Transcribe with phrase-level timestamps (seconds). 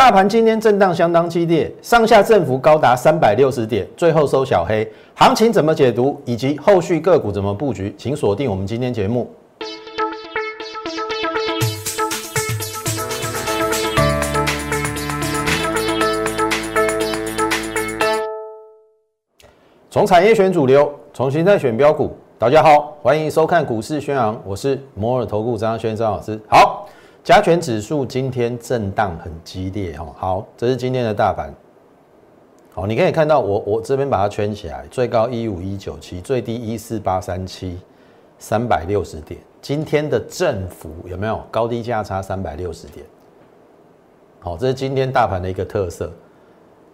[0.00, 4.90] 大盘今天震荡相当激烈，上下振幅高达三百六十点，最后收小黑。
[5.14, 9.30] 行情怎么解读，以及后续个股怎么布局，请锁定我们今天节目。
[19.90, 22.16] 从产业选主流，从形态选标股。
[22.38, 26.40] 大家好，欢迎收看股市宣扬，我是摩尔投顾张轩张老师。
[26.48, 26.88] 好。
[27.22, 30.14] 加权指数今天震荡很激烈哦。
[30.16, 31.52] 好，这是今天的大盘。
[32.72, 37.78] 好，你可以看到我我这边把它圈起来，最高一五一九七，最低一四八三七，
[38.38, 39.38] 三百六十点。
[39.60, 43.04] 今天的振幅有没有高低价差三百六十点？
[44.38, 46.10] 好，这是今天大盘的一个特色。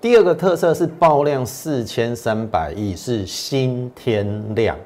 [0.00, 4.76] 第二个特色是爆量四千三百亿，是新天量。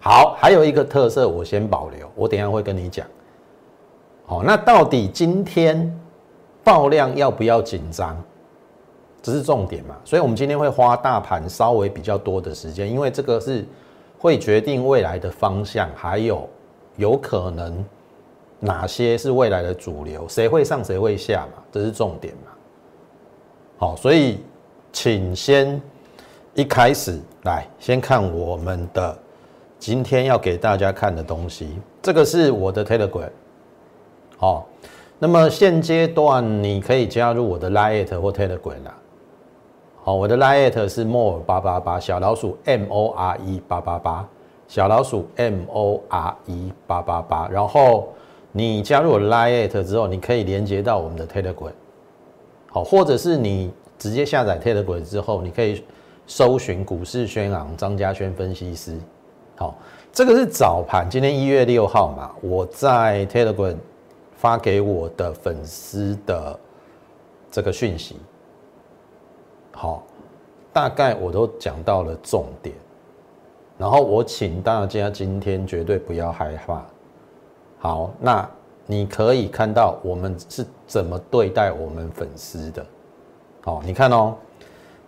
[0.00, 3.06] 好，还有一个特色我先保留，我等下会跟你讲。
[4.28, 5.90] 好，那到底今天
[6.62, 8.14] 爆量要不要紧张？
[9.22, 9.96] 这是重点嘛？
[10.04, 13.66] 所以，我们今天会花大盘稍微比较多的时间，因为这个是
[14.18, 16.46] 会决定未来的方向，还有
[16.96, 17.82] 有可能
[18.60, 21.62] 哪些是未来的主流，谁会上，谁会下嘛？
[21.72, 22.52] 这是重点嘛？
[23.78, 24.40] 好，所以
[24.92, 25.80] 请先
[26.52, 29.18] 一开始来先看我们的
[29.78, 33.30] 今天要给大家看的东西，这个是我的 Telegram。
[34.40, 34.68] 好，
[35.18, 38.96] 那么现阶段你可以加入我的 Lite 或 Telegram 啦。
[40.04, 44.28] 好，我的 Lite 是 More 八八八小老鼠 M O R E 八八八
[44.68, 47.48] 小老鼠 M O R E 八八八。
[47.48, 48.10] 然后
[48.52, 51.72] 你加入 Lite 之后，你可以连接到我们的 Telegram。
[52.70, 55.82] 好，或者是你直接下载 Telegram 之后，你可以
[56.28, 58.96] 搜寻股市宣昂张家轩分析师。
[59.56, 59.74] 好，
[60.12, 63.74] 这个是早盘，今天一月六号嘛，我在 Telegram。
[64.38, 66.56] 发给我的粉丝的
[67.50, 68.20] 这个讯息，
[69.72, 70.04] 好，
[70.72, 72.72] 大概我都讲到了重点，
[73.76, 76.86] 然后我请大家今天绝对不要害怕。
[77.80, 78.48] 好，那
[78.86, 82.86] 你可以看到我们是怎么对待我们粉丝的。
[83.62, 84.36] 好，你看哦，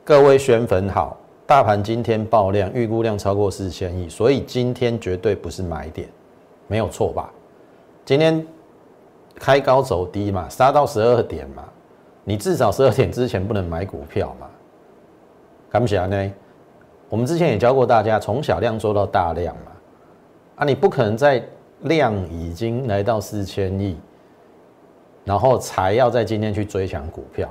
[0.03, 6.09] 各位选粉好，大盘今天爆量，预估量超过四千亿，所以今天绝对不是买点，
[6.67, 7.33] 没有错吧？
[8.05, 8.45] 今天。
[9.41, 11.65] 开高走低嘛，杀到十二点嘛，
[12.25, 14.47] 你至少十二点之前不能买股票嘛。
[15.71, 16.33] 看不起来呢？
[17.09, 19.73] 我们之前也教过大家，从小量做到大量嘛。
[20.57, 21.43] 啊，你不可能在
[21.81, 23.99] 量已经来到四千亿，
[25.25, 27.49] 然后才要在今天去追抢股票。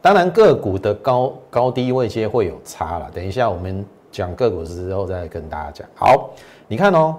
[0.00, 5.88] 当然个股的高高低位阶会有差了，等一下我们讲个股之后再跟大家讲。
[5.96, 6.30] 好，
[6.68, 7.16] 你看哦。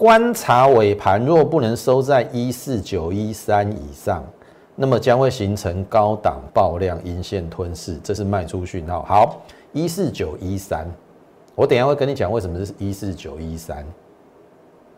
[0.00, 4.24] 观察尾盘，若不能收在一四九一三以上，
[4.74, 9.02] 那么将会形成高档爆量阴线吞噬，这是卖出讯号。
[9.02, 9.42] 好，
[9.74, 10.86] 一四九一三，
[11.54, 13.84] 我等下会跟你讲为什么是一四九一三。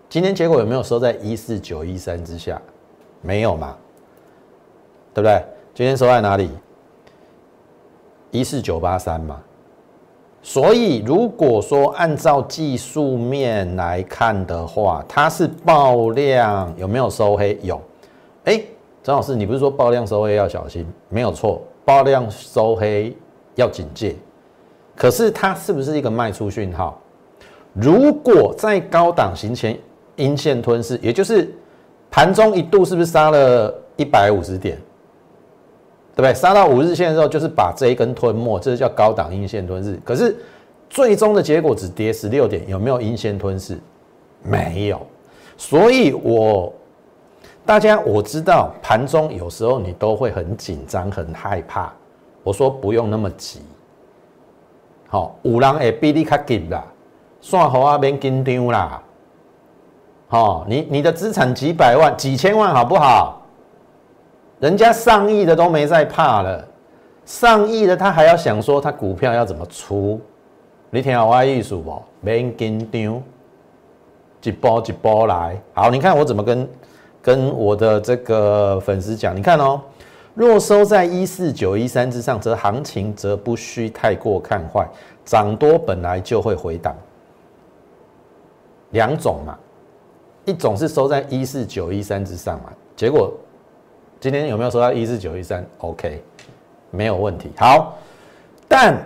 [0.09, 2.63] 今天结果有没有收在一四九一三之下？
[3.23, 3.77] 没有嘛？
[5.13, 5.45] 对不对？
[5.75, 6.49] 今天收在哪里？
[8.31, 9.43] 一四九八三嘛。
[10.45, 17.57] 所以，如果说按照技术面来看的话，它是爆量，有没有收黑？
[17.63, 17.81] 有。
[18.45, 18.61] 哎，
[19.05, 20.85] 张老师，你不是说爆量收黑要小心？
[21.09, 23.17] 没有错，爆量收黑
[23.55, 24.17] 要警戒。
[24.97, 27.01] 可是它是不是一个卖出讯号？
[27.73, 29.79] 如果在高档行前
[30.17, 31.55] 阴线吞噬，也就是
[32.11, 34.77] 盘中一度是不是杀了一百五十点？
[36.15, 36.35] 对不对？
[36.35, 39.99] 杀到五日线的时候，就是把这一根吞没，这是叫高档阴线吞噬。
[40.05, 40.37] 可是
[40.91, 43.79] 最终的结果只跌十六点，有没有阴线吞噬？
[44.43, 45.01] 没有。
[45.57, 46.73] 所以，我
[47.65, 51.93] 大家我知道盘中有时候你都会很紧张、很害怕。
[52.43, 53.61] 我说不用那么急。
[55.09, 56.85] 好，五郎会比你较紧啦，
[57.41, 59.03] 算好啊，免紧张啦。
[60.29, 63.42] 好，你你的资产几百万、几千万，好不好？
[64.63, 66.65] 人家上亿的都没在怕了，
[67.25, 70.21] 上亿的他还要想说他股票要怎么出？
[70.89, 72.01] 你听我意思不？
[72.21, 73.21] 免紧张，
[74.41, 75.61] 一波一波来。
[75.75, 76.69] 好，你看我怎么跟
[77.21, 79.37] 跟我的这个粉丝讲？
[79.37, 79.81] 你看哦，
[80.33, 84.89] 若收在一四九一三之上，则行情则不需太过看坏，
[85.25, 86.95] 涨多本来就会回档。
[88.91, 89.59] 两种嘛，
[90.45, 93.33] 一种是收在一四九一三之上嘛，结果。
[94.23, 96.23] 今天有没有收到一四九一三？OK，
[96.93, 97.51] 没有问题。
[97.57, 97.99] 好，
[98.69, 98.97] 但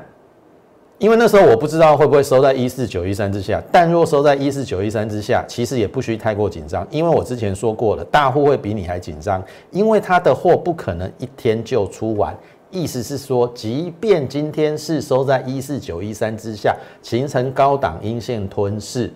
[0.99, 12.37] 因为那时候我不知道会不会收在一四九一三之下，但若收在一四九一三之下，其实也不需太过紧张，因为我之前说过了，大户会比你还紧张，因为他的货不可能一天就出完。
[12.71, 19.11] 意思是说，即便今天是收在一四九一三之下，形成高档阴线吞噬，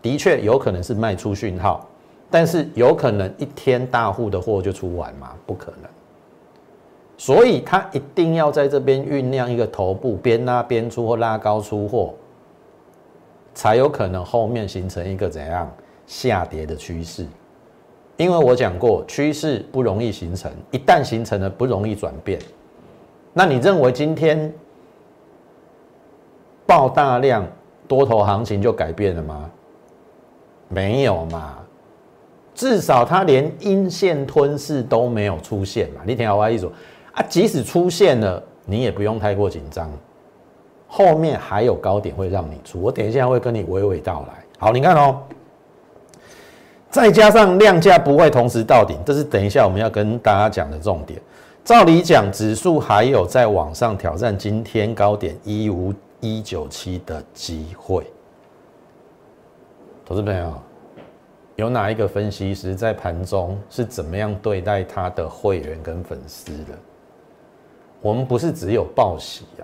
[0.00, 1.86] 的确有可能是卖出讯号，
[2.32, 5.32] 但是有可能一天大户的货就出完吗？
[5.46, 5.90] 不可能。
[7.18, 12.14] 所以它一定要在这边酝酿一个头部，边拉边出或拉高出货，
[13.54, 15.70] 才有可能后面形成一个怎样
[16.06, 17.26] 下跌的趋势。
[18.16, 22.40] 因为我讲过，趋势不容易形成，一旦形成了不容易转变。
[23.32, 24.52] 那你认为今天
[26.66, 27.46] 爆大量
[27.86, 29.50] 多头行情就改变了吗？
[30.68, 31.58] 没有嘛，
[32.54, 36.02] 至少它连阴线吞噬都没有出现嘛。
[36.04, 36.70] 你听好我意思
[37.12, 39.90] 啊，即使出现了，你也不用太过紧张，
[40.86, 42.80] 后面还有高点会让你出。
[42.80, 44.44] 我等一下会跟你娓娓道来。
[44.58, 45.18] 好，你看哦。
[46.90, 51.18] 再加上量价不会同时到顶，这是等一下我们要跟大家讲的重点。
[51.64, 58.04] 照理讲，指数还有在往上挑战今天高点一五一九七的机会。
[60.04, 60.52] 投资朋友，
[61.62, 66.76] 有哪一个分析师在盘中是怎么样对待他的会员跟粉丝的？
[68.00, 69.62] 我们不是只有报喜啊，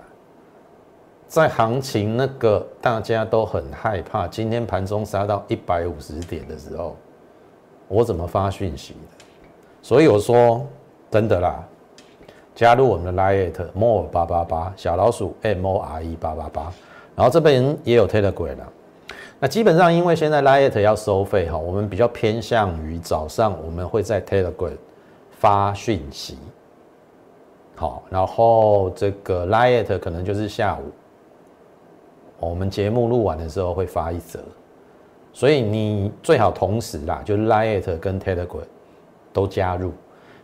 [1.27, 6.95] 在行情那个大家都很害怕，今天盘中杀到一百五十点的时候。
[7.89, 9.25] 我怎么发讯息的？
[9.81, 10.65] 所以我说
[11.11, 11.61] 真的啦，
[12.55, 16.73] 加入我们的 Lite More 八八八小老鼠 M O R E 八八八，
[17.13, 18.73] 然后这边也有 Telegram 了。
[19.39, 24.75] 那基本上因为现在 Lite 要收费哈，我们比较偏向于早上我们会在 Telegram
[25.31, 26.37] 发讯息，
[27.75, 30.91] 好，然后这个 Lite 可能就是下午，
[32.39, 34.39] 我们节目录完的时候会发一则。
[35.31, 38.67] 所以你最好同时啦，就 Lite 跟 Telegram
[39.31, 39.93] 都加入。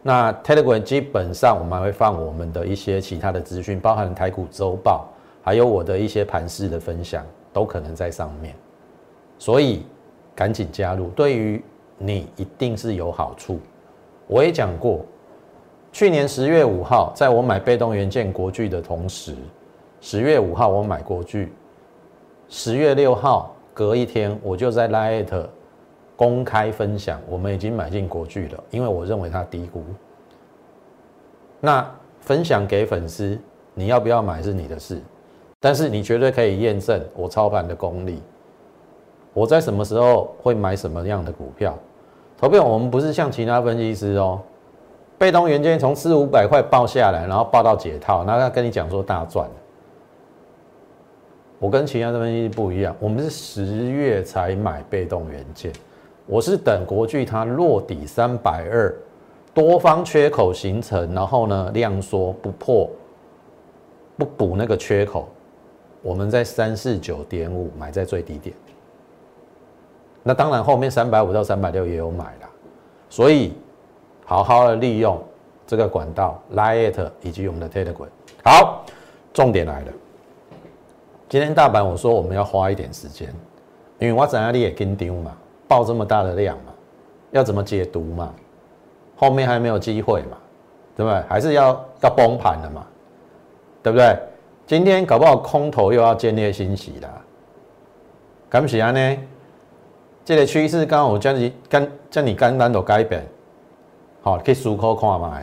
[0.01, 5.09] 那 Telegram 基本上我们还会放我们的一些其他的资讯，包含台股周报，
[5.43, 8.55] 还有我的一些盘势的分享，都可能在上面。
[9.37, 9.85] 所以
[10.35, 11.63] 赶紧加入，对于
[11.97, 13.59] 你一定是有好处。
[14.27, 15.05] 我也讲过，
[15.91, 19.35] 去年十月五号，在我买被动元件国巨的同时，
[20.01, 21.51] 十月五号我买国巨，
[22.49, 23.51] 十月六号。
[23.73, 25.47] 隔一天，我就在 Lite
[26.15, 29.83] 公开分享，我们已经买进国巨了，因为我认为它低估。
[31.59, 31.85] 那
[32.21, 33.37] 分享给粉丝，
[33.73, 35.01] 你要不要买是你的事，
[35.59, 38.21] 但是你绝对可以验证我操盘的功力。
[39.35, 41.77] 我在什么时候会买什么样的股票？
[42.37, 44.39] 投票我们不是像其他分析师哦，
[45.17, 49.45] 被动元件从四五百块报下来，然后报到解套，然后跟你讲说大赚。
[51.59, 55.73] 我跟其他的分析师不一样，我们是十月才买被动元件，
[56.27, 58.95] 我是等国巨它落底三百二，
[59.53, 62.89] 多方缺口形成，然后呢量缩不破，
[64.17, 65.27] 不补那个缺口，
[66.01, 68.55] 我们在三四九点五买在最低点，
[70.27, 72.49] 那当然后面三百五到三百六也有买啦，
[73.11, 73.53] 所以
[74.25, 75.23] 好好的利用
[75.67, 78.07] 这个管道，Lite 以及我们的 Telegram，
[78.43, 78.83] 好，
[79.31, 79.93] 重点来了。
[81.29, 83.29] 今天大盘，我说我们要花一点时间，
[83.99, 85.31] 因为我怎样你也跟丢嘛，
[85.67, 86.73] 爆这么大的量嘛，
[87.29, 88.33] 要怎么解读嘛？
[89.15, 90.37] 后面还没有机会嘛，
[90.95, 91.21] 对不对？
[91.29, 92.83] 还是要要崩盘了嘛，
[93.83, 94.17] 对不对？
[94.65, 97.09] 今天搞不好空头又要建立欣喜啦，
[98.49, 99.17] 敢不起啊呢？
[100.25, 103.23] 这个趋势刚好叫你干叫你刚刚都改变，
[104.23, 105.39] 好，可以数口看嘛。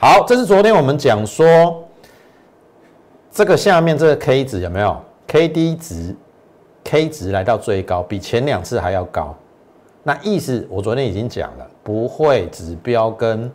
[0.00, 1.84] 好，这是昨天我们讲说
[3.30, 6.16] 这个下面这个 K 值有没有？K D 值
[6.82, 9.32] ，K 值来到最高，比前两次还要高。
[10.02, 13.48] 那意思我昨天已经讲了，不会指标跟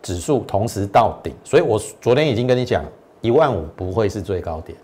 [0.00, 2.84] 指数同时到顶，所以我昨天已经跟你讲，
[3.20, 4.76] 一万五不会是最高点。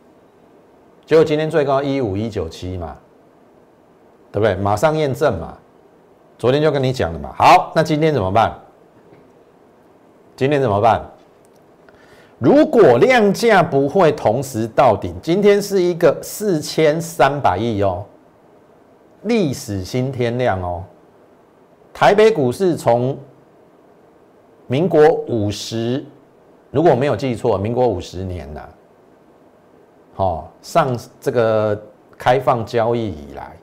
[1.04, 2.96] 结果今天最高一五一九七嘛，
[4.38, 4.62] 对不对？
[4.62, 5.56] 马上验证嘛。
[6.38, 7.34] 昨天就跟你讲了嘛。
[7.36, 8.56] 好，那今天怎么办？
[10.36, 11.02] 今天怎么办？
[12.38, 18.04] 如果量价不会同时到顶，今天是一个四千三百亿哦，
[19.22, 20.84] 历史新天量哦。
[21.92, 23.18] 台北股市从
[24.68, 26.04] 民国五十，
[26.70, 28.60] 如果我没有记错，民国五十年呐，
[30.14, 31.82] 好上这个
[32.16, 33.56] 开放交易以来，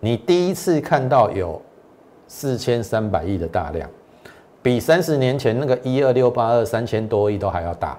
[0.00, 1.60] 你第一次看到有
[2.26, 3.88] 四千三百亿的大量。
[4.60, 7.96] 比三十年前那个一二六八二三千多亿都还要大，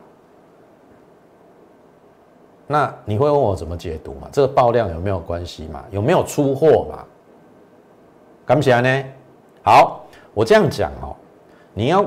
[2.67, 4.27] 那你会问我怎么解读嘛？
[4.31, 5.83] 这个爆量有没有关系嘛？
[5.89, 7.05] 有没有出货嘛？
[8.45, 9.05] 敢起来呢？
[9.63, 11.15] 好，我这样讲哦，
[11.73, 12.05] 你要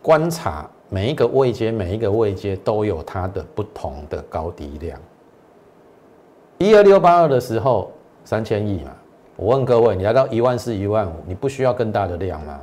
[0.00, 4.98] 观察每一个位阶，每一个位阶都有它的不同的高低量。
[6.56, 7.90] 一二六八二的时候，
[8.24, 8.92] 三千亿嘛。
[9.36, 12.60] 我问各位，你来到一万四、一万五，你不需要更大的量吗？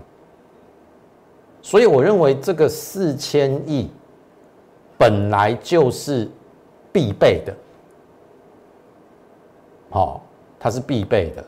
[1.62, 3.92] 所以我认为这个四千亿
[4.98, 6.30] 本来就是
[6.92, 7.54] 必备的，
[9.90, 10.22] 好，
[10.60, 11.44] 它是必备的。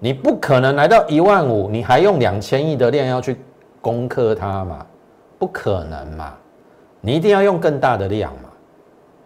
[0.00, 3.36] 你不可能来到一万五，你还用两千亿的量要去
[3.80, 4.84] 攻克它嘛？
[5.38, 6.34] 不可能嘛？
[7.00, 8.48] 你一定要用更大的量嘛？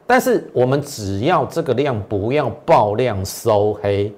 [0.07, 4.15] 但是我们只要这个量不要爆量收黑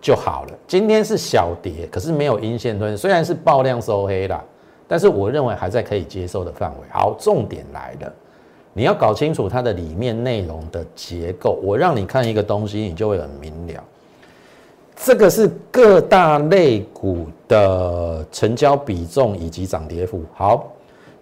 [0.00, 0.52] 就好了。
[0.66, 4.42] 今天是小跌，可是没有阴线吞，虽然是爆量收黑啦。
[4.90, 6.76] 但是我认为还在可以接受的范围。
[6.90, 8.10] 好，重点来了，
[8.72, 11.60] 你要搞清楚它的里面内容的结构。
[11.62, 13.84] 我让你看一个东西，你就会很明了。
[14.96, 20.24] 这个是各大类股的成交比重以及涨跌幅。
[20.34, 20.72] 好，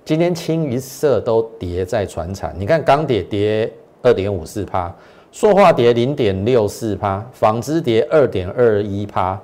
[0.04, 2.54] 今天清一色都跌在船产。
[2.56, 3.68] 你看钢铁跌
[4.00, 4.94] 二点五四趴，
[5.36, 9.38] 塑化跌零点六四趴，纺织跌二点二一趴，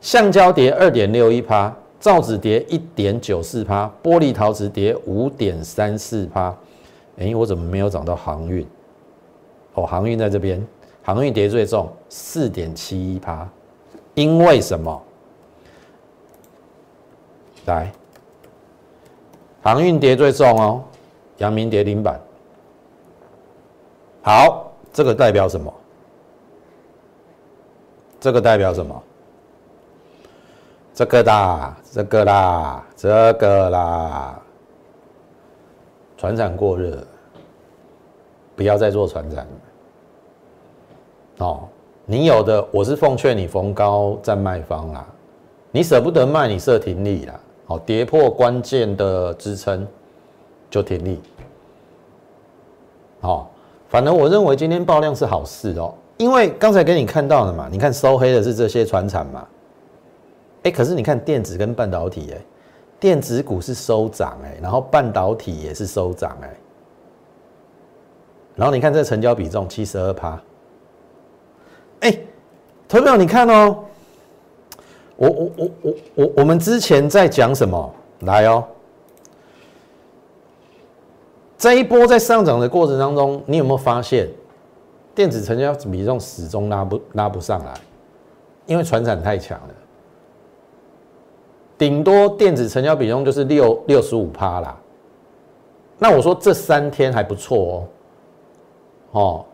[0.00, 1.74] 橡胶跌二点六一趴。
[1.98, 6.54] 造纸跌一点九四趴，玻璃陶瓷跌五点三四趴。
[7.18, 8.64] 哎，我怎么没有涨到航运？
[9.74, 10.64] 哦，航运在这边，
[11.02, 13.48] 航运跌最重，四点七一趴。
[14.14, 15.02] 因为什么？
[17.64, 17.90] 来，
[19.60, 20.84] 航运跌最重哦，
[21.38, 22.20] 阳明跌停板。
[24.22, 24.65] 好，
[24.96, 25.70] 这个代表什么？
[28.18, 29.02] 这个代表什么？
[30.94, 34.40] 这个啦，这个啦，这个啦，
[36.16, 36.96] 船产过热，
[38.56, 39.46] 不要再做船产。
[41.40, 41.68] 哦，
[42.06, 45.06] 你有的，我是奉劝你逢高占卖方啦。
[45.72, 47.38] 你舍不得卖，你设停利啦。
[47.66, 49.86] 好，跌破关键的支撑
[50.70, 51.20] 就停利。
[53.20, 53.50] 好，
[53.96, 59.48] 反正我认为今天爆量是好事哦，因为刚才给你看到的嘛，你看收黑的是这些船产嘛。
[60.64, 62.38] 哎，可是你看电子跟半导体，哎，
[63.00, 66.50] 电子股是收涨，哎，然后半导体也是收涨，哎，
[68.54, 70.38] 然后你看这成交比重七十二趴，
[72.00, 72.18] 哎，
[72.86, 73.78] 投票你看哦，
[75.16, 77.94] 我我我我我我们之前在讲什么？
[78.20, 78.62] 来哦，
[81.66, 84.28] 这一波在上涨的过程当中，你有没有发现
[85.16, 87.74] 电子成交比重始终拉不拉不上来？
[88.66, 89.74] 因为船产太强了。
[91.76, 94.76] 顶多电子成交比重就是六六十五趴啦，
[95.98, 97.84] 那我说这三天还不错
[99.10, 99.44] 哦，哦，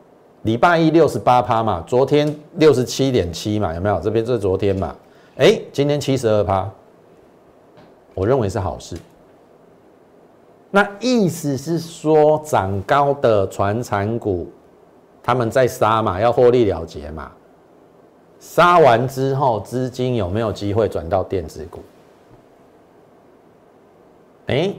[0.42, 3.98] 礼拜一六十八趴嘛，昨天六十七点七嘛，有没有？
[4.00, 4.94] 这边是昨天嘛，
[5.38, 6.70] 哎，今天七十二趴，
[8.12, 8.98] 我认为是好事。
[10.74, 14.50] 那意思是说，涨高的传产股，
[15.22, 17.30] 他们在杀嘛，要获利了结嘛，
[18.40, 21.80] 杀完之后，资金有没有机会转到电子股？
[24.46, 24.74] 哎，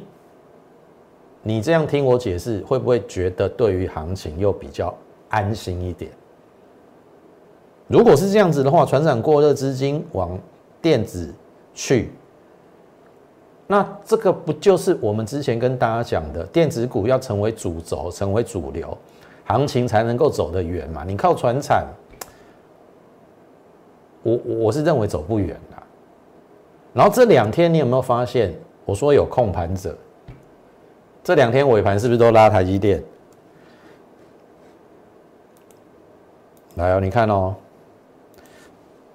[1.44, 4.94] 你这样听我解释，会不会觉得对于行情又比较
[5.30, 6.10] 安心一点？
[7.88, 10.40] 如果是这样子的话，船长过热资金往
[10.82, 11.32] 电子
[11.76, 12.10] 去，
[13.66, 18.98] 那这个不就是我们之前跟大家讲的，电子股要成为主轴、成为主流，
[19.46, 21.04] 行情才能够走得远嘛？
[21.06, 21.86] 你靠船产，
[24.22, 25.78] 我我是认为走不远的。
[26.94, 28.54] 然后这两天你有没有发现？
[28.86, 29.98] 我说有控盘者，
[31.24, 33.02] 这两天尾盘是不是都拉台积电？
[36.76, 37.56] 来哦，你看哦，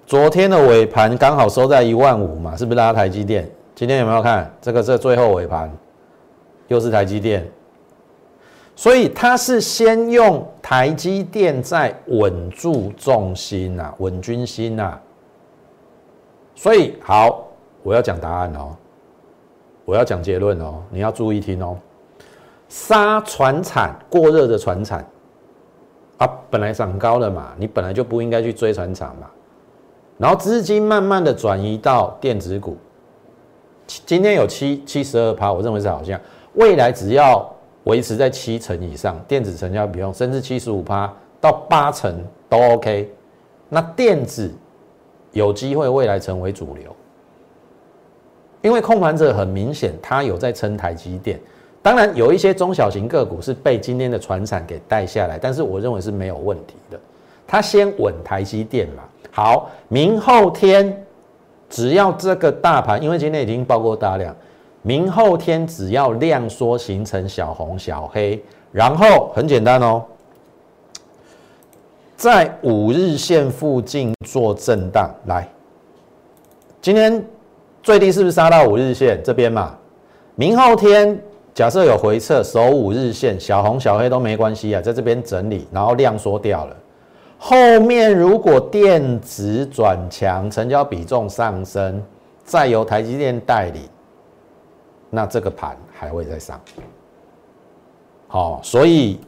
[0.07, 3.47] 昨天的尾盘刚好收在一万五嘛，是不是拉台积电？
[3.79, 4.83] 今天有没有看这个？
[4.83, 5.71] 是最后尾盘
[6.67, 7.49] 又是台积电，
[8.75, 14.99] 所以它是先用台积电在稳住重心呐，稳军心呐。
[16.55, 17.47] 所以好，
[17.81, 18.75] 我要讲答案哦。
[19.85, 21.77] 我要讲结论哦，你要注意听哦。
[22.67, 25.07] 杀船产过热的船产
[26.17, 29.31] 啊，本来涨高了嘛，你本来就不应该去追船产嘛。
[30.17, 32.75] 然后资金慢慢的转移到电子股，
[34.05, 36.19] 今天有七七十二趴，我认为是好像
[36.53, 37.43] 未来只要
[37.85, 43.11] 维持在七成以上，电子成交比重甚至七十五趴到八成都 OK，
[43.67, 44.51] 那电子
[45.31, 46.95] 有机会未来成为主流。
[48.61, 51.39] 因为控盘者很明显，他有在撑台积电，
[51.81, 56.99] 当然有一些中小型个股是被今天的船产给带下来，但是我认为是没有问题的。
[57.47, 61.05] 他先稳台积电嘛，好，明后天
[61.69, 64.35] 只要这个大盘，因为今天已经报过大量，
[64.81, 70.03] 明后天只要量缩形成小红小黑，然后很简单哦，
[72.17, 75.47] 在五日线附近做震荡，来，
[76.81, 77.23] 今天
[77.83, 79.75] 最低是不是杀到五日线这边嘛？
[80.35, 81.19] 明后天。
[81.51, 86.75] 假设有回撤，守五日线，小红小黑都没关系啊，在这边整理，然后量缩掉了。
[87.41, 92.03] 后面如果电子转强，成交比重上升，
[92.43, 93.89] 再由台积电代理，
[95.09, 96.59] 那这个盘还会再上。
[98.27, 99.19] 好，所以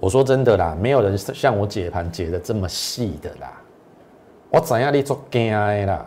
[0.00, 3.52] 我说真的啦，没有人像我解盘解的这么细的啦。
[4.50, 6.04] 我怎样你做惊的啦？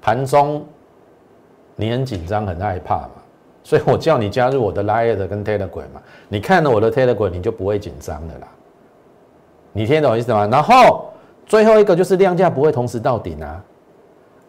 [0.00, 0.66] 盘中
[1.76, 3.10] 你很紧张，很害怕嘛？
[3.62, 8.48] 所以我叫你加入我的 Line 跟 Telegram 嘛，你看了我的 Telegram，你就不会紧张的啦。
[9.72, 10.46] 你听懂意思吗？
[10.50, 11.10] 然后
[11.46, 13.64] 最后一个就是量价不会同时到顶啊。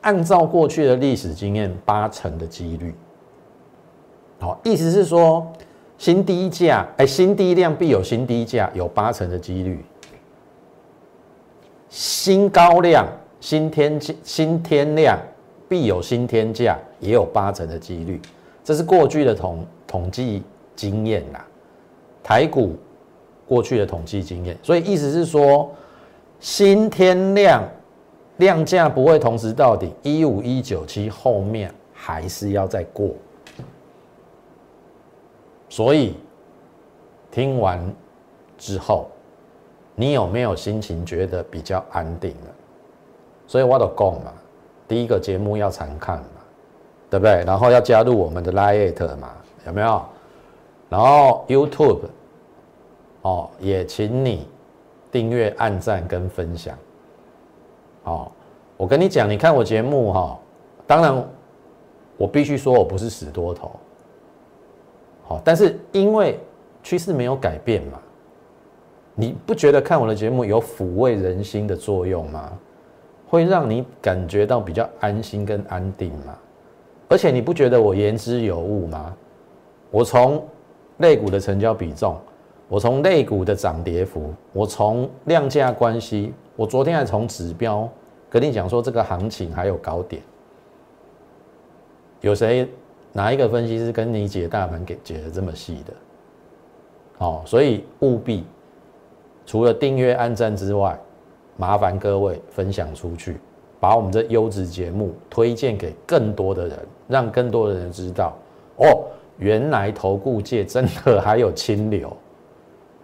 [0.02, 2.94] 按照过去的历史经验，八成的几率。
[4.40, 5.50] 好，意思是说
[5.98, 9.84] 新低价，哎，新低量必有新低价，有八成的几率。
[11.88, 13.08] 新高量、
[13.40, 15.18] 新天新天量
[15.70, 18.22] 必有新天价，也有八成的几率。
[18.62, 20.44] 这是过去的统统计
[20.76, 21.46] 经验啦，
[22.22, 22.76] 台股
[23.48, 25.70] 过去的统计经验，所以意思是说，
[26.40, 27.64] 新天量
[28.38, 33.10] 量价不会同时到底，一五一九七后面还是要再过，
[35.70, 36.16] 所以
[37.32, 37.80] 听完
[38.58, 39.08] 之后，
[39.96, 42.56] 你有没有心情觉得比较安定了？
[43.48, 44.34] 所以我都讲嘛，
[44.88, 46.26] 第一个节目要常看嘛。
[47.10, 47.44] 对不对？
[47.46, 49.34] 然后要加入我们的 Lite 嘛？
[49.68, 50.02] 有没有？
[50.90, 52.00] 然后 YouTube
[53.24, 54.48] 哦，也请你
[55.12, 56.78] 订阅、按赞跟分享。
[58.04, 58.32] 哦，
[58.78, 60.40] 我跟你讲，你看我节目哈，
[60.86, 61.26] 当然
[62.16, 63.72] 我必须说我不是死多头。
[65.26, 66.40] 好，但是因为
[66.84, 68.00] 趋势没有改变嘛，
[69.16, 72.52] 你不觉得看我的节目有抚慰人心的作用吗？
[73.26, 76.38] 会让你感觉到比较安心跟安定吗？
[77.10, 79.16] 而且你不觉得我言之有物吗？
[79.92, 80.44] 我从
[80.98, 82.18] 类股的成交比重，
[82.68, 87.88] 我从类股的涨跌幅，我从量价关系，我昨天还从指标
[88.30, 90.22] 跟你讲说这个行情还有高点。
[92.22, 92.68] 有谁
[93.12, 95.94] 哪一个分析师跟你解大盘给解的这么细的？
[97.20, 98.44] 哦，所以务必
[99.46, 100.98] 除了订阅、按赞之外，
[101.58, 103.38] 麻烦各位分享出去。
[103.80, 108.34] 把我们这优质节目推荐给更多的人，让更多的人知道
[108.78, 109.04] 哦，
[109.38, 112.16] 原来投顾界真的还有清流，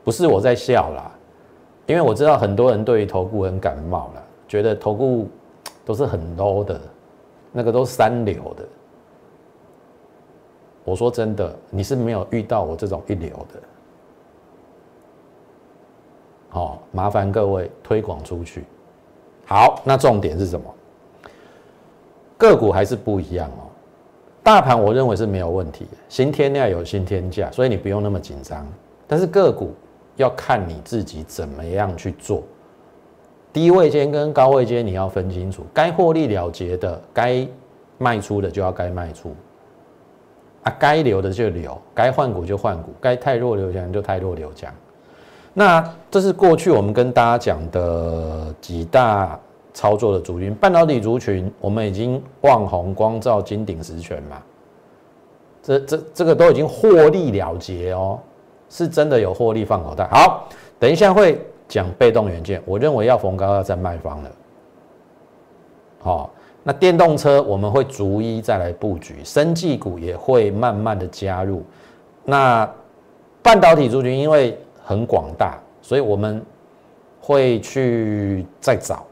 [0.03, 1.11] 不是我在笑啦，
[1.85, 5.27] 因为我知道很多人对于投顾很感冒了，觉得投顾
[5.85, 6.79] 都是很 low 的，
[7.51, 8.65] 那个都是三流的。
[10.83, 13.61] 我说真的，你是没有遇到我这种一流的，
[16.49, 18.63] 好，麻烦各位推广出去。
[19.45, 20.65] 好，那重点是什么？
[22.37, 23.69] 个股还是不一样哦。
[24.41, 28.65] 大盘我认为是没有问题的，新天量有新天价，所以你不用那么紧张。
[29.05, 29.73] 但是个股
[30.19, 32.43] 要看你自己怎么样去做，
[33.53, 37.47] 低位间跟高位间你要分清楚，该获利了结的，该
[37.97, 39.33] 卖出的就要该卖出，
[40.63, 44.73] 啊，该留的就留，该换股就换股，该太弱留强就太弱留强。
[45.53, 49.39] 那这是过去我们跟大家讲的几大
[49.73, 54.41] 操作的族群，半导体族群，我们已经望红、光照、金鼎、实权嘛，
[55.63, 58.19] 这这这个都已经获利了结哦，
[58.69, 60.07] 是真的有获利放口袋。
[60.11, 60.47] 好，
[60.79, 64.31] 等一下会讲被动元件，我认为要逢高要再卖方了。
[65.99, 66.29] 好，
[66.63, 71.63] 那电动车我们会逐一再来布局，生技股也会慢慢的加入。
[72.23, 72.69] 那
[73.41, 76.43] 半导体族群因为很广大，所以我们
[77.19, 79.05] 会去再找，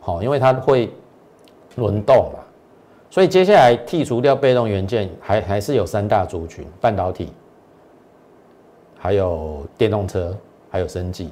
[0.00, 0.90] 好，因为它会
[1.76, 2.40] 轮动嘛，
[3.10, 7.32] 所以接下来剔除掉被动元件，还还是有三大族群：半导体，
[8.98, 10.36] 还有电动车，
[10.70, 11.30] 还有生技。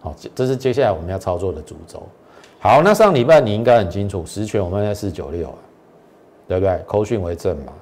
[0.00, 2.02] 好，这是接下来我们要操作的主轴。
[2.58, 5.58] 好，那上礼拜你应该很清楚，十权我们在四九六啊，
[6.48, 6.82] 对不对？
[6.86, 7.72] 扣讯为正嘛，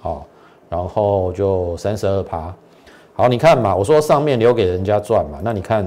[0.00, 0.26] 好，
[0.68, 2.54] 然后就三十二趴。
[3.14, 5.86] 好，你看嘛，我说上面留给人家赚嘛，那你看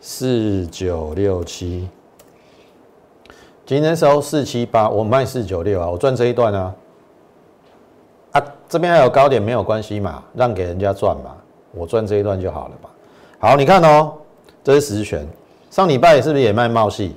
[0.00, 1.88] 四九六七，
[3.64, 6.74] 今天收四七八，我卖四九六啊，我赚这一段啊，
[8.32, 11.36] 啊，这边还有高点没有关系嘛，让给人家赚嘛，
[11.76, 12.90] 我赚这一段就好了吧。
[13.38, 14.14] 好，你看哦，
[14.64, 15.28] 这是实权，
[15.70, 17.14] 上礼拜是不是也卖茂系？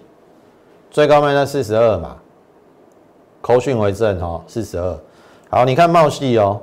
[0.91, 2.17] 最高卖在四十二嘛，
[3.41, 5.00] 口讯为证哦，四十二。
[5.50, 6.62] 好，你看茂系哦，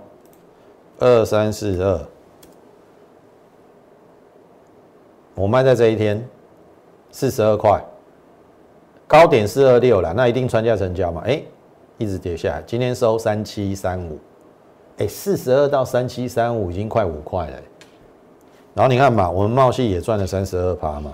[0.99, 2.01] 二三四二，
[5.35, 6.23] 我卖在这一天
[7.11, 7.83] 四十二块，
[9.07, 11.23] 高点四二六了，那一定穿价成交嘛？
[11.25, 11.43] 哎，
[11.99, 14.19] 一直跌下来，今天收三七三五，
[14.99, 17.59] 哎，四十二到三七三五已经快五块了。
[18.77, 21.11] 然后你看嘛，我们茂系也赚了三十二趴嘛。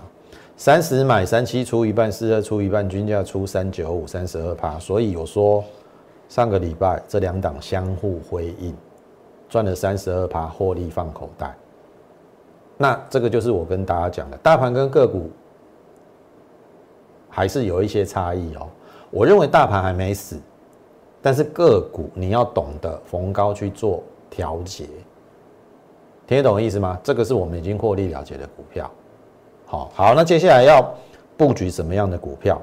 [0.57, 4.77] 三十买三七出一半，四二出一半，均价出三九五，三十二趴。
[4.81, 5.63] 所以有说
[6.29, 8.75] 上个礼拜这两档相互辉映，
[9.49, 11.57] 赚了三十二趴，获利放口袋。
[12.77, 15.31] 那这个就是我跟大家讲的，大盘跟个股
[17.29, 18.67] 还是有一些差异哦。
[19.09, 20.37] 我认为大盘还没死，
[21.23, 24.89] 但是个股你要懂得逢高去做调节，
[26.27, 26.99] 听得懂意思吗？
[27.03, 28.91] 这个是我们已经获利了结的股票。
[29.67, 30.83] 好好，那接下来要
[31.37, 32.61] 布局什么样的股票？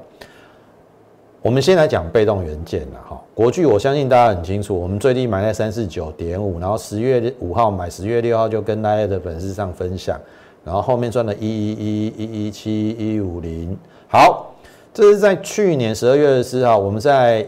[1.42, 3.20] 我们先来讲被动元件了哈。
[3.34, 10.20] 国巨，我相信大家很清楚，我们最低买在三四九点五，然后十月五号买，十月六号就跟大家的粉丝上分享，
[10.64, 13.74] 然后后面赚了一一一一一七一五零。
[14.08, 14.52] 好，
[14.92, 17.46] 这是在去年十二月二十四号，我们在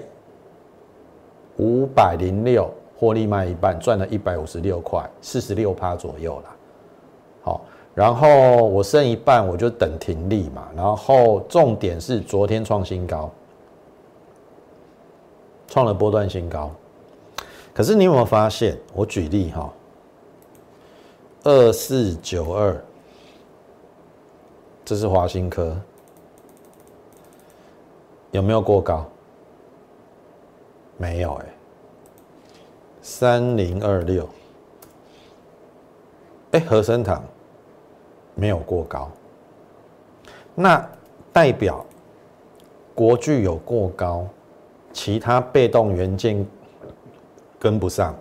[1.59, 2.71] 五百零六
[3.03, 6.57] 获利卖一半，赚了一百五十六块，四十六趴左右了。
[7.43, 7.61] 好。
[7.95, 8.29] 然后
[8.69, 10.69] 我剩一半，我就等停利嘛。
[10.77, 13.29] 然后重点是昨天创新高，
[15.67, 16.71] 创了波段新高。
[17.75, 18.79] 可是你有没有发现？
[18.95, 19.71] 我举例哈，
[21.43, 22.83] 二四九二，
[24.85, 25.77] 这是华新科，
[28.31, 29.05] 有没有过高？
[30.97, 31.47] 没有哎。
[33.03, 34.29] 三零二六，
[36.53, 37.23] 哎，和生堂。
[38.35, 39.11] 没有过高，
[40.55, 40.89] 那
[41.35, 41.85] 代表
[42.95, 44.27] 国巨有过高，
[44.91, 46.47] 其他被动元件
[47.59, 48.17] 跟不上，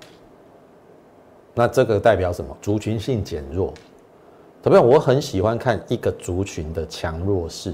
[1.53, 2.55] 那这个代表什么？
[2.61, 3.73] 族群性减弱。
[4.61, 7.73] 特别我很喜欢看一个族群的强弱势。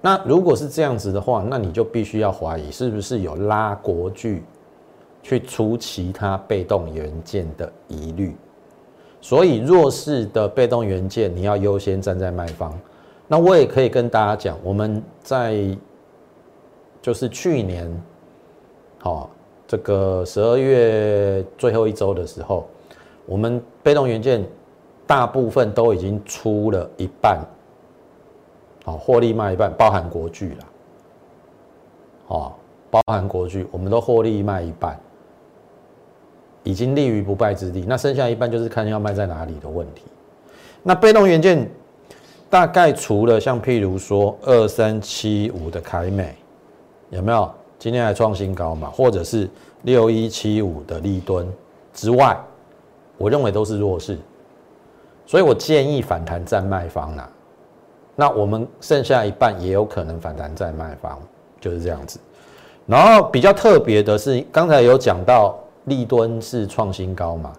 [0.00, 4.42] 那如果是这样子的话，那你就必须要怀疑是不是有拉国巨
[5.22, 8.34] 去出其他被动元件的疑虑。
[9.20, 12.72] 所以弱势的被动元件，你要优先站在卖方。
[13.28, 15.76] 那我也可以跟大家讲，我们在
[17.02, 18.02] 就是去年，
[18.98, 19.28] 好
[19.68, 22.66] 这个十二月最后一周的时候，
[23.26, 24.44] 我们被动元件
[25.06, 27.40] 大部分都已经出了一半，
[28.84, 30.66] 好获利卖一半，包含国巨了，
[32.28, 32.52] 哦，
[32.90, 34.98] 包含国巨，我们都获利卖一半。
[36.62, 40.02] 已经立于不败之地，那剩下一半就是看要卖在哪里的问题。
[40.82, 41.68] 那被动元件
[42.50, 46.34] 大概除了像譬如说二三七五的凯美
[47.10, 49.48] 有没有今天还创新高嘛，或者是
[49.82, 51.50] 六一七五的立敦
[51.94, 52.38] 之外，
[53.16, 54.18] 我认为都是弱势，
[55.24, 57.30] 所以我建议反弹在卖方啦。
[58.16, 61.18] 那我们剩下一半也有可能反弹在卖方，
[61.60, 62.18] 就是这样子。
[62.86, 65.58] 然后比较特别的是，刚才有讲到。
[65.84, 67.52] 立敦是创新高嘛，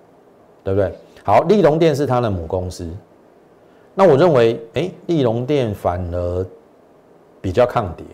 [0.63, 0.93] 对不对？
[1.23, 2.89] 好，立隆电是它的母公司，
[3.93, 6.45] 那我认为，哎，立隆电反而
[7.39, 8.05] 比较抗跌，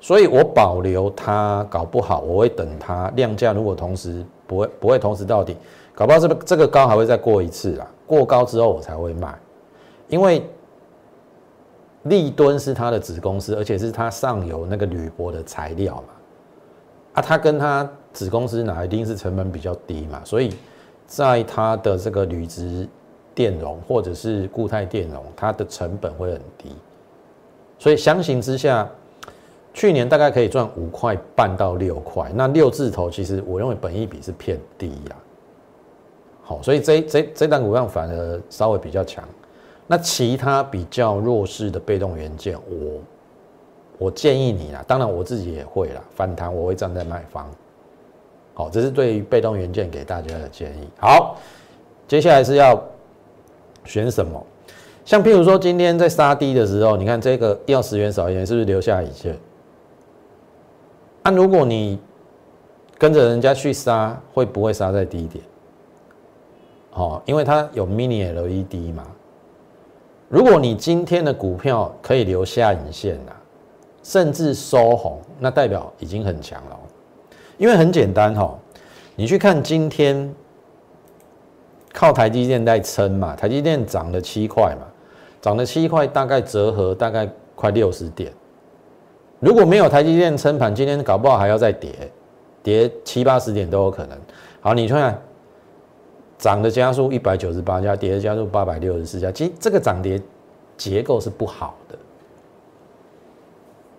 [0.00, 5.56] 所以我保留它，搞不好我会等它量价，如果同时不会不会同时到底，
[5.94, 9.34] 搞不好这个这个高还会再过一次啦，过高之后我才会卖，
[10.08, 10.48] 因为
[12.04, 16.14] 立敦是它的子公司，而且是它上游那个铝箔的材料嘛。
[17.14, 20.54] 啊，它跟它子公司哪一定是成本比较低嘛，所以
[21.06, 22.88] 在它的这个铝质
[23.34, 26.74] 电容或者是固态电容，它的成本会很低，
[27.78, 28.88] 所以相形之下，
[29.74, 35.16] 去年大概可以赚五块半到六块，那六字头其实我认为本益比是偏低呀。
[36.42, 39.22] 好，所以这这这档股票反而稍微比较强，
[39.86, 43.00] 那其他比较弱势的被动元件，我。
[43.98, 47.50] 我建议你啦，当然我自己也会啦，反弹我会站在卖方。
[48.58, 50.88] 好，这是对于被动元件给大家的建议。
[50.98, 51.36] 好，
[52.08, 52.82] 接下来是要
[53.84, 54.42] 选什么？
[55.04, 59.36] 像譬如说今天在杀低的时候，你看这个要十元少一元，是不是留下一切？
[61.22, 62.00] 那如果你
[62.96, 65.44] 跟着人家去杀，会不会杀在低点？
[66.90, 69.04] 好，因为它有 mini LED 嘛。
[70.28, 73.36] 如果你今天的股票可以留下影线啦。
[74.02, 76.78] 甚至收红，那代表已经很强了。
[77.58, 78.56] 因为很简单哈，
[79.14, 80.34] 你去看今天
[81.92, 84.86] 靠台积电在撑嘛，台积电涨了七块嘛，
[85.40, 88.32] 涨了七块，大概折合大概快六十点。
[89.40, 91.92] 如果没有台积电撑盘，今天搞不好还要再跌，
[92.62, 94.18] 跌七八十点都有可能。
[94.60, 95.20] 好，你看
[96.36, 100.20] 涨的加速一百九十八家，跌的加速八百六十四家，其实这个涨跌
[100.76, 101.98] 结构是不好的。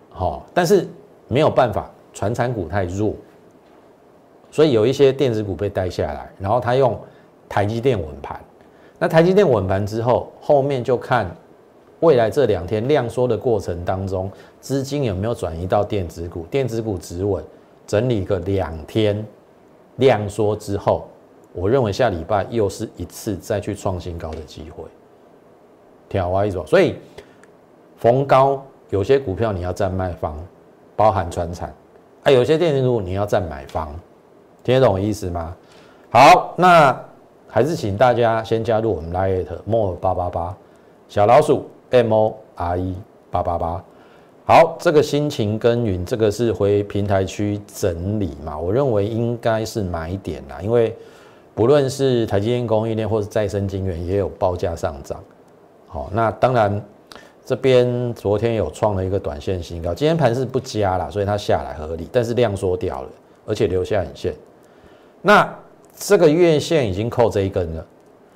[0.10, 0.88] 好，但是
[1.28, 3.16] 没有办法，传产股太弱，
[4.52, 7.00] 所以有一些电子股被带下来，然后他用
[7.48, 8.40] 台积电稳盘。
[9.00, 11.30] 那台积电稳盘之后，后面就看
[12.00, 16.46] 未来这两天量缩的过程当中，资金有没有转移到电子股？
[16.52, 17.44] 电子股止稳，
[17.86, 19.26] 整理个两天，
[19.98, 21.08] 量缩之后，
[21.54, 24.84] 我认为下礼拜又是一次再去创新高的机会。
[26.10, 26.96] 挑歪一种，所以
[27.98, 28.64] 逢高。
[28.90, 30.38] 有些股票你要占卖方，
[30.96, 31.74] 包含船产，
[32.24, 33.94] 啊，有些电子股你要占买方，
[34.68, 35.56] 听得懂我意思吗？
[36.10, 36.94] 好，那
[37.48, 40.58] 还是请大家先加入我们 Lite More 八八八
[41.08, 42.94] 小老鼠 M O R E
[43.32, 43.82] 八八八。
[44.46, 48.60] 好，这个心情耕耘，这个是回平台区整理嘛？
[48.60, 50.94] 我认为应该是买点啦，因为
[51.56, 55.24] 不论是台积电供应链或是再生晶圆，也有报价上涨。
[55.88, 56.84] 好，那当然。
[57.46, 63.10] 这边昨天有创了一个短线新高，今天盘是不加了，所以它下来合理，但是量缩掉了，
[63.46, 64.36] 而且留下影线。
[65.28, 65.54] 那
[65.94, 67.86] 这个月线已经扣这一根了，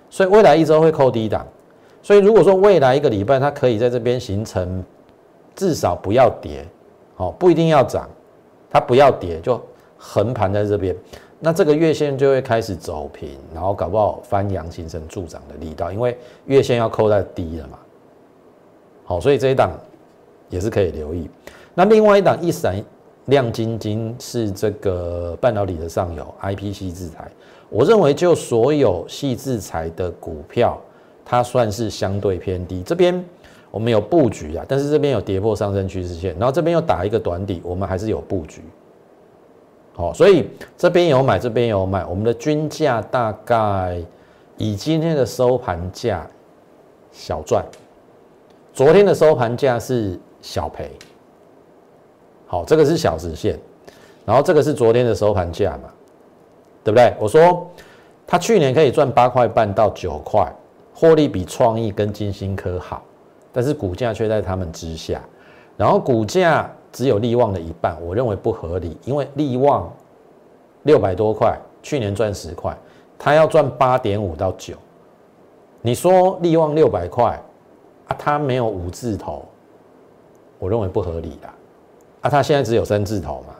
[0.10, 1.48] 所以未来一周会扣低档。
[2.04, 4.84] 所以如果说未来一个礼拜它可以在这边形成
[5.56, 6.68] 至少不要跌，
[7.16, 8.10] 好不一定要涨，
[8.70, 9.58] 它不要跌就
[9.98, 10.94] 横盘在这边，
[11.40, 17.80] 那这个月线就会开始走平，然后搞不好翻阳形成助涨的力道，因为月线要扣在低了嘛。
[19.06, 19.72] 好，所以这一档
[20.50, 21.30] 也是可以留意。
[21.74, 22.76] 那另外一档一闪
[23.32, 27.32] 亮晶晶是这个半导体的上游 IPC 制裁，
[27.70, 30.80] 我认为就所有系制裁的股票，
[31.24, 32.84] 它算是相对偏低。
[32.84, 33.24] 这边
[33.72, 38.62] 我们有布局啊，但是这边有跌破上升趋势线，然后这边又打一个短底，我们还是有布局。
[39.94, 43.98] 好，所以这边有买，这边有买，我们的均价大概
[44.58, 46.30] 以今天的收盘价
[47.14, 47.66] 小赚。
[48.74, 50.92] 昨天的收盘价是小赔，
[52.52, 53.58] 好，这个是小时线，
[54.26, 55.90] 然后这个是昨天的收盘价嘛，
[56.84, 57.14] 对不对？
[57.18, 57.66] 我说
[58.28, 60.54] 他去年可以赚八块半到九块，
[60.94, 63.02] 获利比创意跟金星科好，
[63.54, 65.22] 但是股价却在他们之下，
[65.78, 69.90] 然后股价只有利旺的一半，我认为不合理，因为利旺
[70.84, 72.78] 六百多块，去年赚十块，
[73.18, 74.76] 他要赚八点五到九，
[75.82, 77.42] 你说利旺六百块？
[78.20, 79.46] 它没有五字头，
[80.60, 81.48] 我认为不合理的。
[82.22, 83.56] 啊，它现在只有三字头嘛。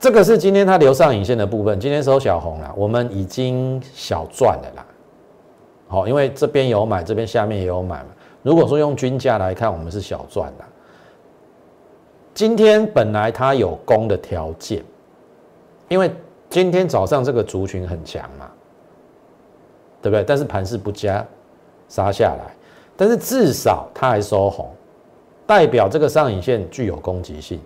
[0.00, 4.86] 这个是今天它留上影线的部分，今天收小红了，我们已经小赚了啦。
[5.88, 8.06] 好，因为这边有买，这边下面也有买嘛。
[8.42, 10.64] 如果说用均价来看，我们是小赚的。
[12.34, 14.84] 今天本来它有攻的条件，
[15.88, 16.10] 因为
[16.50, 18.50] 今天早上这个族群很强嘛，
[20.02, 20.22] 对不对？
[20.24, 21.24] 但是盘势不佳，
[21.88, 22.52] 杀下来。
[22.96, 24.68] 但是至少它还收红，
[25.46, 27.60] 代表这个上影线具有攻击性，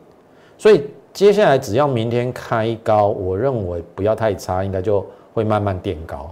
[0.56, 6.30] 所以接下来只要明天开高，我认为不要太差，应该就会慢慢垫高，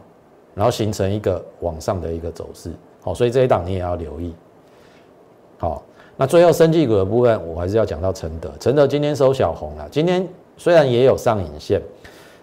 [0.55, 2.73] 然后形成一个往上的一个走势。
[3.01, 4.35] 好，所以这一档你也要留意。
[5.59, 5.83] 好，
[6.17, 8.51] 那最后生技股的部分，我还是要讲到承德。
[8.59, 11.81] 承德今天收小红了，今天虽然也有上影线，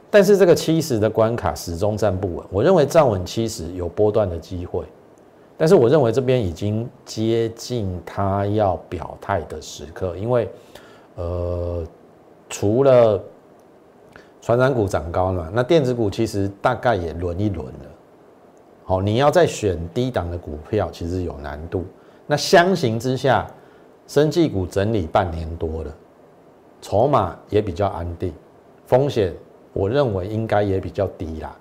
[0.10, 2.46] 但是这个七十的关卡始终站不稳。
[2.50, 4.86] 我认为站稳七十有波段的机会。
[5.64, 10.52] 但是我认为这边已经接近他要表态的时刻，因为，
[11.16, 11.82] 呃，
[12.50, 13.18] 除了
[14.42, 17.86] 传染股涨高了，那电子股其实大概也轮一轮了。
[18.84, 21.86] 好，你要再选低档的股票，其实有难度。
[22.28, 23.50] 那相形之下，
[24.06, 25.96] 生技股整理半年多了，
[26.82, 28.34] 筹码也比较安定，
[28.86, 29.34] 风险
[29.72, 31.56] 我认为应该也比较低啦。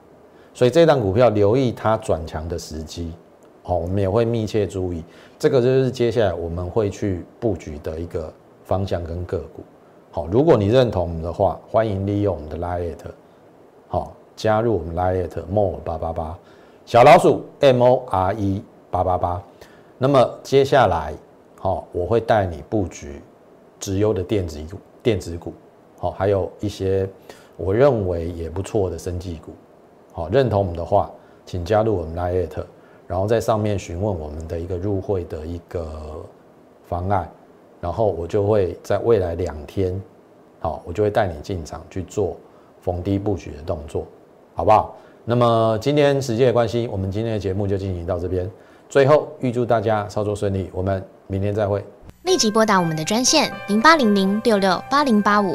[0.52, 3.12] 所以这档股票留意它转强的时机。
[3.64, 5.04] 好，我们也会密切注意，
[5.38, 8.32] 这个就是接下来我们会去布局的一个
[8.64, 9.62] 方向跟个股。
[10.10, 12.96] 好，如果你认同的话，欢迎利用我们的 Lite，
[13.86, 16.38] 好，加入我们 Lite More 八八八
[16.84, 19.42] 小老鼠 M O R E 八八八。
[19.96, 21.14] 那么接下来，
[21.60, 23.22] 好，我会带你布局
[23.78, 25.54] 直优的电子股、电子股，
[25.98, 27.08] 好，还有一些
[27.56, 29.52] 我认为也不错的生技股。
[30.12, 31.08] 好，认同我们的话，
[31.46, 32.64] 请加入我们 Lite。
[33.12, 36.24] 然后在上面询问我们的一个入会的一个
[36.88, 37.30] 方案，
[37.78, 40.00] 然后我就会在未来两天，
[40.60, 42.38] 好，我就会带你进场去做
[42.80, 44.06] 逢低布局的动作，
[44.54, 44.96] 好不好？
[45.26, 48.50] 那么今天时间的关系，我们今天的节目就进行到这边。
[48.88, 51.84] 最后预祝大家操作顺利，我们明天再会。
[52.22, 55.54] 立即拨打我们的专线零八零零六六八零八五